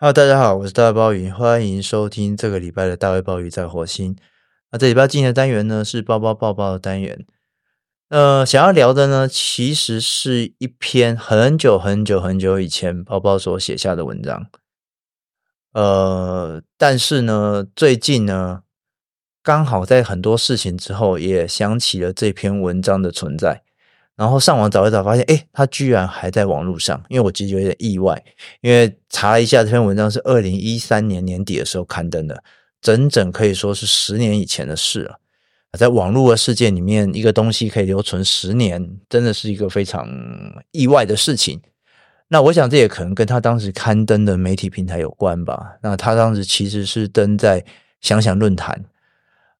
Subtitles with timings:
[0.00, 4.16] Hello，大家好，我是大卫鲍鱼，欢迎收听这个礼拜的大卫鲍鱼在火星。
[4.70, 7.26] 那这礼拜进行的单元呢是包包报报的单元。
[8.08, 14.46] 呃，想要聊的呢，其实是一篇很久很久很久以前包包所写下的文章。
[15.72, 18.62] 呃，但是呢，最近呢，
[19.42, 23.64] 刚好在很多事情之后，也想起了这篇文章的存在。
[24.18, 27.00] 然后上网找一找，发现诶，他居然还在网络上。
[27.08, 28.20] 因为我其实有点意外，
[28.60, 32.42] 因为查了一下，这篇文章是二零一三年年底的时候刊登的，
[32.82, 35.20] 整整可以说是十年以前的事了。
[35.78, 40.08] 在网络的世界里面，一个东西可以留存十年，真的是一个非常
[40.72, 41.60] 意外的事情。
[42.26, 45.76] 那我想这也可能跟他当时刊登的媒体平台有关吧。
[45.80, 47.64] 那他当时其实是登在
[48.00, 48.84] 想想论坛。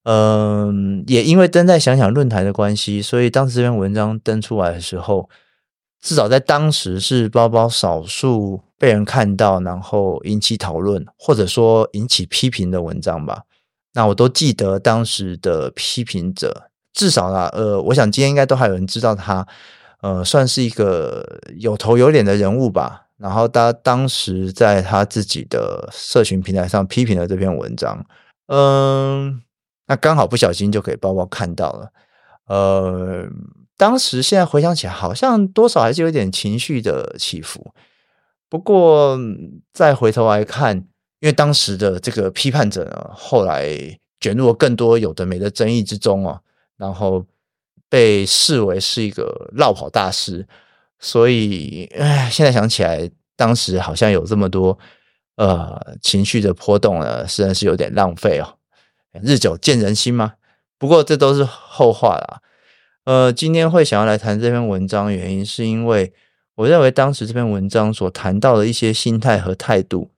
[0.05, 5.29] 嗯，也因为登在想想论坛的关系，所以当时这篇文章登出来的时候，
[6.01, 13.43] 至少在当时是包包少数被人看到，然后引起讨论，或者说引起批评的文章吧。
[13.93, 19.47] 那我都记得当时的批评者，至少啦，呃，我想今天应该都还有人知道他，
[20.01, 23.09] 呃，算是一个有头有脸的人物吧。
[23.19, 28.07] 然后他当时在他自己的社群平台上批评了这篇文章，
[28.47, 29.43] 嗯。
[29.89, 31.91] 那刚好不小心就给包包看到了，
[32.47, 33.27] 呃，
[33.77, 37.73] 当时现在回想起来，好像多少还是有点情绪的起伏。
[38.51, 39.19] 不过
[39.73, 40.77] 再回头来看，
[41.21, 46.41] 因为当时的这个批判者呢，后来卷入了更多有的没的争议之中哦，
[46.77, 47.25] 然后
[47.89, 50.47] 被视为是一个落跑大师，
[50.99, 54.79] 所以，哎，现在想起来，当时好像有这么多
[55.37, 58.58] 呃情绪的波动呢，实在是有点浪费哦。
[59.23, 60.35] 日久见人心吗？
[60.79, 62.41] 不过这都是后话啦。
[63.05, 66.13] 呃，今天会想要来谈这篇文章，原因是因为
[66.57, 70.11] 我认为当时这篇文章所谈到的一些心态和态度，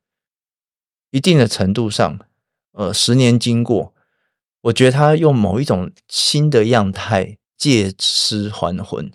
[1.11, 2.19] 一定的程度上，
[2.73, 3.95] 呃，十年经过，
[4.63, 9.13] 我觉得他用某一种新的样态借尸还魂，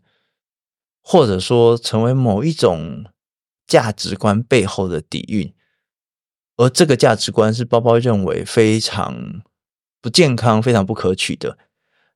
[1.03, 3.05] 或者说成为某一种
[3.67, 5.53] 价值观背后的底蕴，
[6.55, 9.43] 而这个价值观是包包认为非常。
[10.05, 11.57] 不健康，非常不可取的。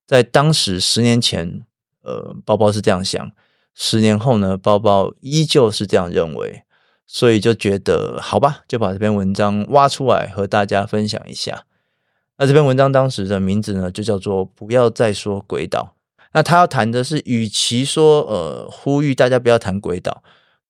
[0.05, 1.65] 在当时，十年前，
[2.03, 3.29] 呃，包包是这样想；
[3.73, 6.61] 十年后呢，包包依旧是这样认为。
[7.07, 11.63] 所以就觉得，好吧，就把这篇文章挖出来和大家分享一下。
[12.37, 15.95] 那这篇文章当时的名字呢，就叫做“不要再说鬼岛”。
[16.33, 20.21] 那他要谈的是，与其说呃呼吁大家不要谈鬼岛，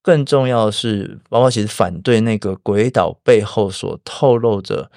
[0.01, 4.89] 更重要的是，包包其实反对那个鬼岛背后所透露着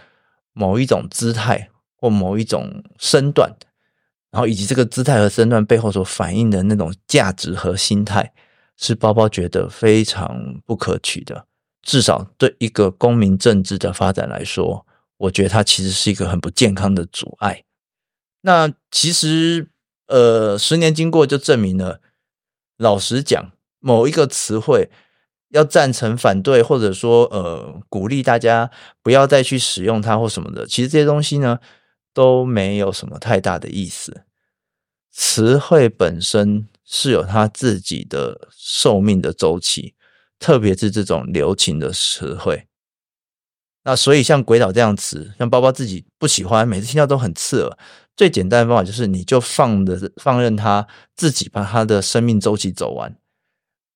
[0.52, 1.70] 某一种姿态。
[2.02, 3.48] 或某一种身段，
[4.32, 8.32] 然后以及这个姿态和身段背后所反映的那种价值和心态，
[8.76, 11.46] 是包包觉得非常不可取的。
[11.80, 14.84] 至少对一个公民政治的发展来说，
[15.16, 17.62] 我觉得它其实是一个很不健康的阻碍。
[18.40, 19.68] 那其实，
[20.08, 22.00] 呃，十年经过就证明了，
[22.78, 24.90] 老实讲，某一个词汇
[25.50, 28.72] 要赞成、反对，或者说呃鼓励大家
[29.04, 31.60] 不要再去使用它或什么的，其实这些东西呢。
[32.12, 34.24] 都没有什么太大的意思。
[35.10, 39.94] 词汇本身是有它自己的寿命的周期，
[40.38, 42.66] 特别是这种流行的词汇。
[43.84, 47.78] 那所以像“鬼岛”这样词，像包包自己不喜欢，每次听到都很刺耳。
[48.16, 50.86] 最简单的方法就是，你就放的放任它
[51.16, 53.16] 自己把它的生命周期走完，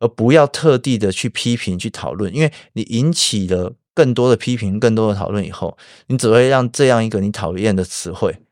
[0.01, 3.75] 而不要特地的去批评、去讨论，因为你引起了。
[3.97, 8.43] 更多的批评，更多的讨论以后，你只会让这样一个你讨厌的词汇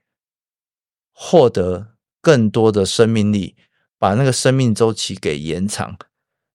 [1.12, 1.88] 获得
[2.22, 3.54] 更多的生命力，
[3.98, 5.98] 把那个生命周期给延长。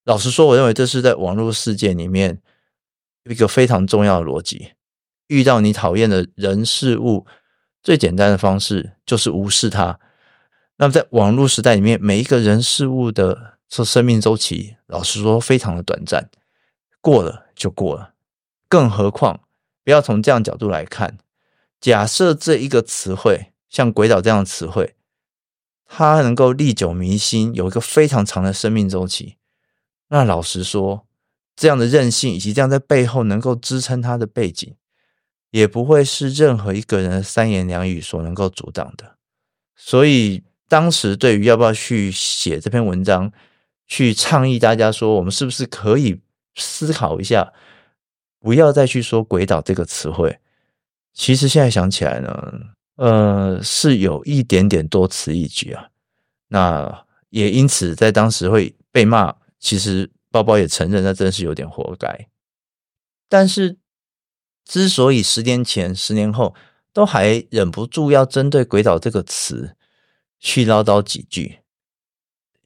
[0.06, 2.42] 老实说，我认为这是在网络世界里面
[3.26, 4.72] 一个非常重要的逻辑。
[5.28, 7.28] 遇到你讨厌的人事物，
[7.84, 10.00] 最简单的方式就是无视它。
[10.78, 16.28] 那么，在网络时代里面，每一个人事物的说生命周期，老实说非常的短暂，
[17.02, 18.16] 过了就过了。
[18.70, 19.42] 更何况，
[19.84, 21.18] 不要从这样角度来看。
[21.82, 24.96] 假设这一个词汇像“鬼岛”这样的词汇，
[25.86, 29.38] 它能够历久弥新，有一个非常长的生命周期。
[30.10, 31.08] 那老实说，
[31.56, 34.76] 这样的韧性以及这样在背后能够支撑它的背景，
[35.52, 39.16] 也不会是任何一个人三言两语所能够阻挡的。
[39.76, 43.32] 所以，当时对于要不要去写这篇文章，
[43.88, 46.22] 去倡议大家说，我们是不是可以
[46.56, 47.54] 思考一下？
[48.40, 50.40] 不要再去说“鬼岛”这个词汇。
[51.14, 52.54] 其实现在想起来呢，
[52.96, 55.90] 呃，是有一点点多此一举啊。
[56.48, 59.36] 那也因此在当时会被骂。
[59.60, 62.30] 其实包包也承认，那真是有点活该。
[63.28, 63.78] 但是
[64.64, 66.56] 之所以十年前、十年后
[66.94, 69.76] 都还忍不住要针对“鬼岛”这个词
[70.40, 71.60] 去唠叨几句，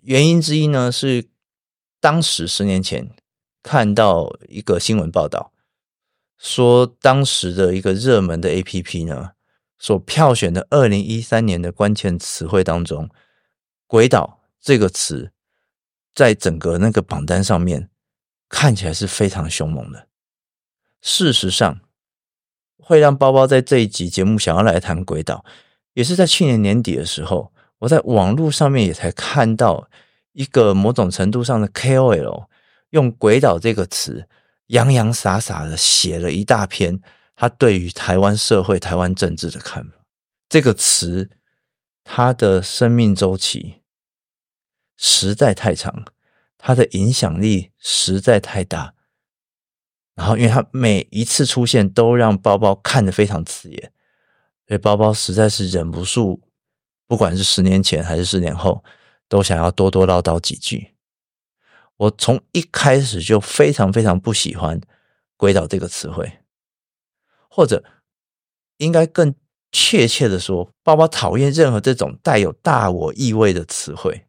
[0.01, 1.29] 原因之一呢是，
[1.99, 3.09] 当时十年前
[3.63, 5.51] 看到一个新闻报道，
[6.43, 9.31] 说当时的一个热门的 APP 呢，
[9.79, 13.09] 所票选的二零一三年的关键词汇当中
[13.87, 15.31] ，“鬼岛”这个词
[16.13, 17.89] 在整个那个榜单上面
[18.49, 20.09] 看起来是非常凶猛的。
[21.01, 21.79] 事实上，
[22.77, 25.45] 会让包包在这一集节目想要来谈鬼岛，
[25.93, 29.87] 也是在去年年底的时候，我在网络上面也才看到
[30.33, 32.47] 一个某种程度上的 KOL
[32.89, 34.27] 用“鬼岛”这个词
[34.73, 36.99] 洋洋洒洒的写了一大篇
[37.35, 40.05] 他对于台湾社会、台湾政治的看法。
[40.49, 41.29] 这个词，
[42.03, 43.81] 它的生命周期
[44.97, 46.05] 实在太长，
[46.57, 48.95] 它的影响力实在太大。
[50.15, 53.91] 然后，因为他每一次出现都让包包看得非常刺眼，
[54.67, 56.41] 所以包包实在是忍不住，
[57.07, 58.83] 不管是十年前还是十年后，
[59.27, 60.92] 都想要多多唠叨几句。
[62.03, 64.81] 我从一开始就非常非常不喜欢
[65.37, 66.39] “鬼岛”这个词汇，
[67.49, 67.83] 或者
[68.77, 69.33] 应该更
[69.71, 74.25] 确切的说，包包讨厌任何这种带有大我意味的词汇，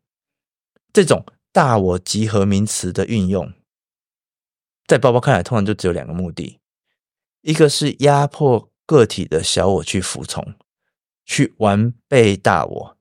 [0.92, 3.52] 这种大我集合名词的运用。
[4.86, 6.60] 在包包看来，通常就只有两个目的：
[7.40, 10.54] 一个是压迫个体的小我去服从，
[11.24, 12.98] 去完备大我，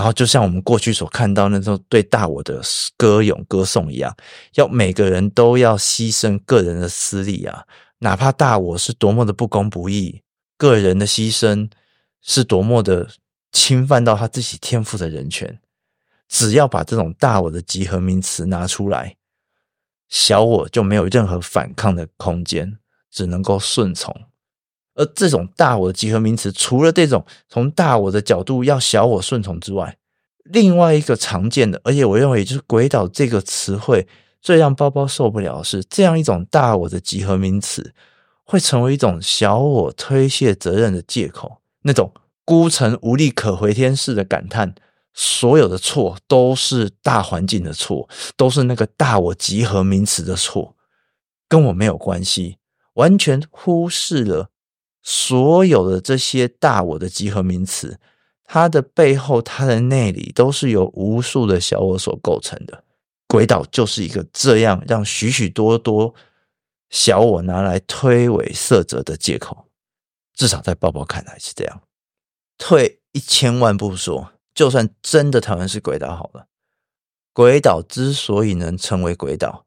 [0.00, 2.62] 然后就像我们过去所看到那种对大我的
[2.96, 4.16] 歌咏歌颂一样，
[4.54, 7.66] 要每个人都要牺牲个人的私利啊，
[7.98, 10.22] 哪怕大我是多么的不公不义，
[10.56, 11.70] 个人的牺牲
[12.22, 13.10] 是多么的
[13.52, 15.60] 侵犯到他自己天赋的人权，
[16.26, 19.16] 只要把这种大我的集合名词拿出来。
[20.08, 22.78] 小我就没有任何反抗的空间，
[23.10, 24.18] 只能够顺从。
[25.00, 29.96] 而这种大我的集合名词，除了这种从大我的角度要小我顺从之外，
[30.44, 34.06] 另外一个常见的，而且我认为也就是“鬼岛”这个词汇
[34.42, 37.94] 最让包包受不了的是，这样一种大我的集合名词
[38.44, 42.12] 会成为一种小我推卸责任的借口，那种
[42.44, 44.74] 孤城无力可回天式的感叹。
[45.12, 50.76] 所有的错都是大环境的错，都是那个大我集合名词的错，
[51.48, 52.58] 跟我没有关系，
[52.94, 54.49] 完全忽视了
[55.02, 57.98] 所有的这些大我的集合名词，
[58.44, 62.84] 它的背后、它的内里都是由无数的小我所构成的。
[63.26, 66.14] 鬼岛就是一个这样让许许多多
[66.90, 69.66] 小我拿来推诿色泽的借口，
[70.34, 71.82] 至少在包包看来是这样。
[72.58, 74.32] 退一千万步说。
[74.52, 76.48] 就算真的台湾是鬼岛好了，
[77.32, 79.64] 鬼岛之所以能成为鬼岛，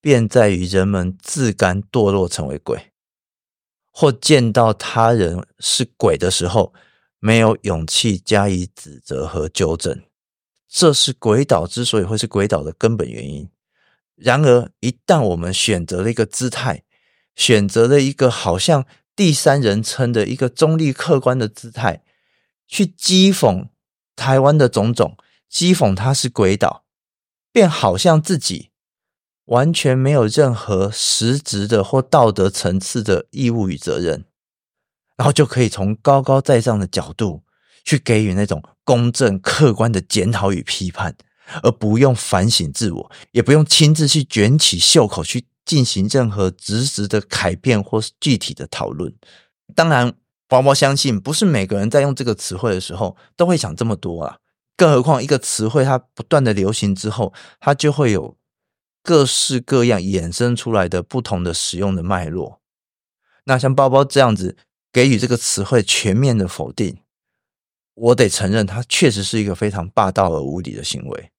[0.00, 2.87] 便在于人们自甘堕落成为鬼，
[4.00, 6.72] 或见到他人是鬼的时候，
[7.18, 10.04] 没有勇气加以指责和纠正，
[10.68, 13.50] 这是鬼岛之所以会是鬼岛的根本原因。
[14.14, 16.84] 然而，一旦我们选择了一个姿态，
[17.34, 18.86] 选择了一个好像
[19.16, 22.04] 第三人称的一个中立客观的姿态，
[22.68, 23.66] 去讥讽。
[24.14, 25.16] 台湾的种种
[25.50, 26.84] 讥讽它是鬼岛，
[27.50, 28.67] 便好像自己
[29.48, 34.24] 完全没有任何实质的或道德层次的义务与责任，
[35.16, 37.42] 然后就可以从高高在上的角度
[37.84, 41.14] 去给予那种公正客观的检讨与批判，
[41.62, 49.14] 而不用反省自我，也不用亲自去卷起袖口去进行任何实质的改变或是具体的讨论。
[49.74, 50.14] 当然。
[50.50, 54.38] 包包相信，不是每个人在用这个词汇的时候都会想这么多啊。
[54.78, 58.34] 更何况，一个词汇它不断的流行之后，它就会有
[59.02, 62.60] 各式各样衍生出来的不同的使用的脉络。
[63.44, 64.56] 那像包包这样子
[64.92, 66.98] 给予这个词汇全面的否定，
[67.94, 71.30] 我得承认，它确实是一个非常霸道而无理的行为。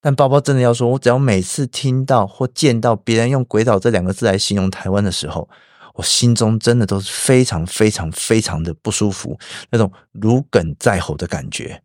[0.00, 5.48] 但包包真的要说，我只要每次听到或见到别人用“鬼岛”这两个字来形容台湾的时候，
[5.94, 9.36] 我心中真的都是非常非常非常的不舒服，
[9.70, 11.82] 那种如鲠在喉的感觉。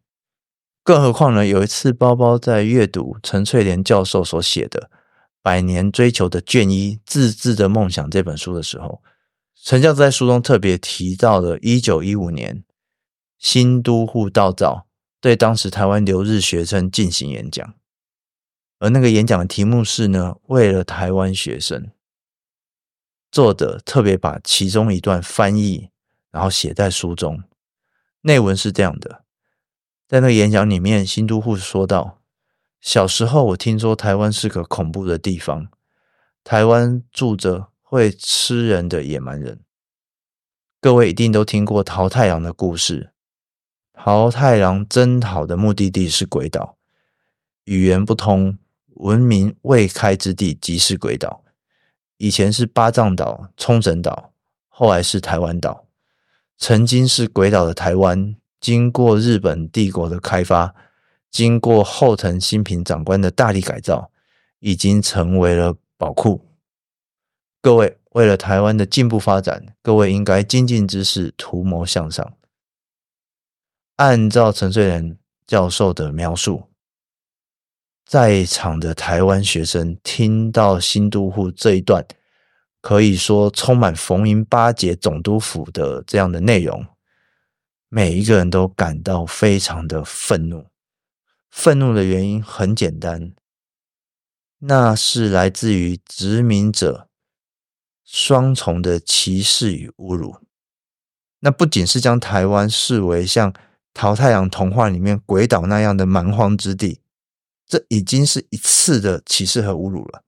[0.83, 4.89] 更何况呢，有一次包包在阅读陈翠莲教授所写的
[5.43, 9.01] 《百年追求的卷一：自治的梦想》这本书的时候，
[9.63, 12.63] 陈教授在书中特别提到了一九一五年
[13.38, 14.88] 新都护道造
[15.19, 17.75] 对当时台湾留日学生进行演讲，
[18.79, 21.91] 而那个演讲的题目是呢，为了台湾学生。
[23.31, 25.89] 作者特别把其中一段翻译，
[26.31, 27.43] 然后写在书中。
[28.21, 29.20] 内文是这样的：
[30.12, 32.20] 在那个演讲里面，新都护说道
[32.82, 35.70] ：“小时候我听说台湾是个恐怖的地方，
[36.44, 39.62] 台湾住着会吃人的野蛮人。
[40.82, 43.13] 各位一定都听过桃太郎的故事。
[43.94, 46.75] 桃太郎征讨的目的地是鬼岛，
[47.63, 48.58] 语言不通、
[48.96, 51.41] 文明未开之地即是鬼岛。
[52.18, 54.34] 以前是八丈岛、冲绳岛，
[54.68, 55.86] 后来是台湾岛。
[56.58, 60.74] 曾经是鬼岛的台湾，经过日本帝国的开发，
[61.32, 64.12] 经过后藤新平长官的大力改造，
[64.60, 66.46] 已经成为了宝库。
[67.60, 72.34] 各位，为了台湾的进步发展，各位应该精进知识，图谋向上。
[73.98, 76.70] 按照陈穗然教授的描述，
[78.06, 82.06] 在场的台湾学生听到新都护这一段，
[82.82, 86.84] 可以说充满逢迎巴结总督府的这样的内容，
[87.93, 90.67] 每一个人都感到非常的愤怒。
[91.50, 93.33] 愤怒的原因很简单，
[94.60, 97.10] 那是来自于殖民者
[98.05, 100.38] 双重的歧视与侮辱。
[101.39, 103.53] 那不仅是将台湾视为像
[103.93, 107.01] 淘太阳童话里面鬼岛那样的蛮荒之地，
[107.67, 110.24] 这已经是一次的歧视和侮辱了。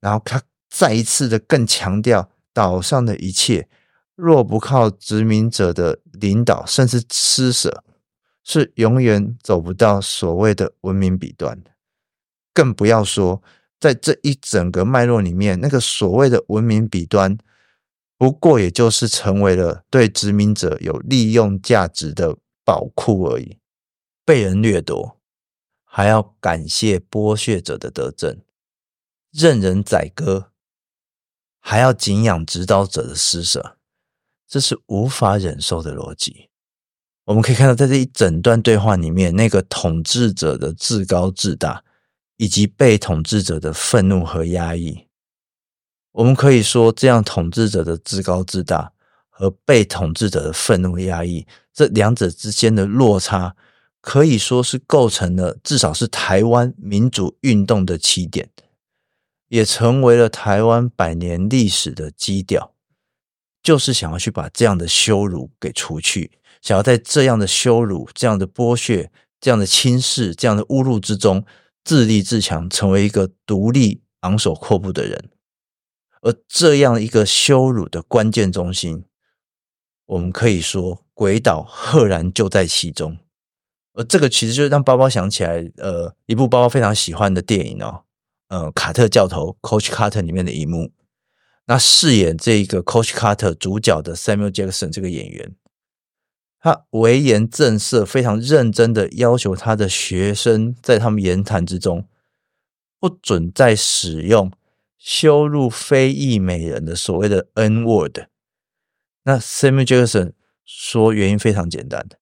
[0.00, 3.68] 然后他再一次的更强调，岛上的一切
[4.14, 7.84] 若不靠殖民者的领导，甚至施舍，
[8.42, 11.70] 是永远走不到所谓的文明彼端的。
[12.52, 13.42] 更不要说
[13.80, 17.36] 在这一整个脉络里面，那个所谓的文明彼端，
[18.16, 22.36] 不过也就是成为了对殖民者有利用价值的。
[22.66, 23.58] 宝库而已，
[24.24, 25.20] 被人掠夺，
[25.84, 28.40] 还要感谢剥削者的德政，
[29.30, 30.50] 任人宰割，
[31.60, 33.76] 还要敬仰指导者的施舍，
[34.54, 36.48] 这是无法忍受的逻辑。
[37.24, 41.82] 我们可以看到，在这一整段对话里面，那个统治者的自高自大，
[42.36, 45.08] 以及被统治者的愤怒和压抑。
[46.12, 48.92] 我们可以说，这样统治者的自高自大
[49.28, 51.44] 和被统治者的愤怒压抑。
[51.72, 53.56] 这两者之间的落差，
[54.00, 58.48] 可以说是构成了至少是台湾民主运动的起点，
[59.48, 62.73] 也成为了台湾百年历史的基调，
[63.64, 71.44] 就是想要去把这样的羞辱给除去，想要在这样的羞辱、这样的剥削、这样的轻视、这样的侮辱之中
[71.82, 75.30] 自立自强，成为一个独立、昂首阔步的人。
[76.20, 79.04] 而这样一个羞辱的关键中心，
[80.06, 81.00] 我们可以说。
[81.16, 83.16] 鬼岛赫然就在其中，
[83.92, 88.02] 而这个其实就是让包包想起来，呃，一部包包非常喜欢的电影哦，
[88.48, 90.90] 呃，卡特教头 Coach Carter 里面的一幕。
[91.66, 95.54] 那饰演这个 Coach Carter 主角的 Samuel Jackson 这个演员，
[96.60, 102.08] 他为言正色，非常认真的要求他的学生在他们言谈之中，
[102.98, 104.52] 不准再使用
[104.98, 108.20] 羞辱非裔美人的所谓的 N word。
[109.24, 110.32] 那 Samuel Jackson。
[110.66, 112.18] 说原因非常简单的，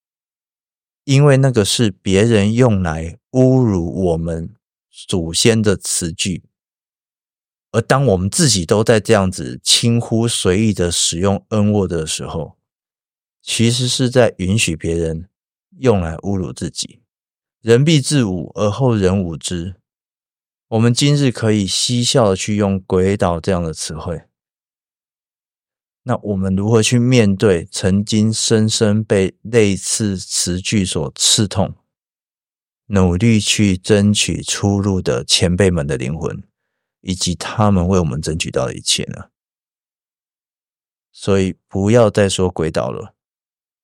[1.04, 4.56] 因为那个是别人用来侮辱我们
[4.90, 6.42] 祖先的词句，
[7.72, 12.56] 而当我们自己都在这样子轻忽随意的使用 N word 的时候，
[13.42, 15.28] 其实是在允许别人
[15.78, 17.00] 用来侮辱自己。
[17.60, 19.76] 人必自侮而后人侮之。
[20.68, 24.22] 我们今日可以嬉笑的去用“鬼岛”这样的词汇。
[26.02, 31.74] 那我们如何去面对曾经深深被类似词句所刺痛，
[32.86, 36.42] 努力去争取出路的前辈们的灵魂，
[37.02, 39.26] 以及他们为我们争取到的一切呢？
[41.12, 43.14] 所以不要再说鬼岛了，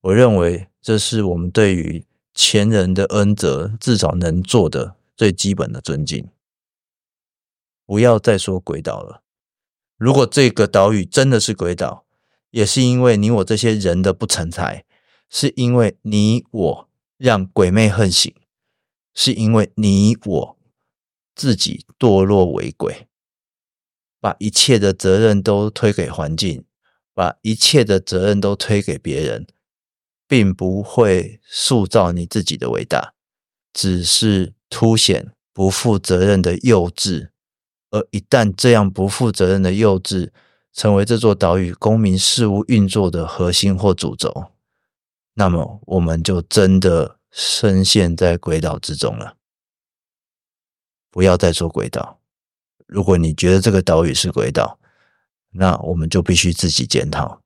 [0.01, 6.27] 我认为这是我们对于前人的恩泽至少能做的最基本的尊敬。
[7.85, 9.23] 不要再说鬼岛了，
[9.97, 12.05] 如果这个岛屿真的是鬼岛。
[12.51, 14.83] 也是因为你我这些人的不成才，
[15.29, 18.33] 是因为你我让鬼魅横行，
[19.13, 20.57] 是因为你我
[21.35, 23.07] 自己堕落为鬼，
[24.19, 26.65] 把一切的责任都推给环境，
[27.13, 29.47] 把一切的责任都推给别人，
[30.27, 33.13] 并不会塑造你自己的伟大，
[33.73, 37.29] 只是凸显不负责任的幼稚。
[37.91, 40.29] 而一旦这样不负责任的幼稚，
[40.71, 44.51] 成为这座岛屿公民事务运作的核心或主轴，
[45.33, 49.37] 那么我们就真的深陷在鬼岛之中了。
[51.09, 52.18] 不要再做鬼岛，
[52.89, 54.79] 如果你觉得这个岛屿是鬼岛，
[55.51, 57.41] 那我们就必须自己检讨，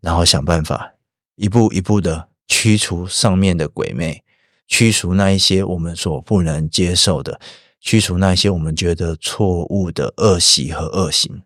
[0.00, 0.94] 然后想办法
[1.34, 4.22] 一步一步的驱除上面的鬼魅，
[4.68, 7.40] 驱除那一些我们所不能接受的，
[7.80, 11.42] 驱除那一些我们觉得错误的恶习和恶行。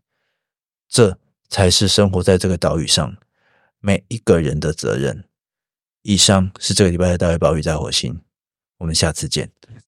[0.88, 3.16] 这才是生活在这个岛屿上
[3.80, 5.24] 每一个人的责任。
[6.02, 8.20] 以上是这个礼拜的大卫鲍鱼在火星，
[8.78, 9.50] 我们下次见。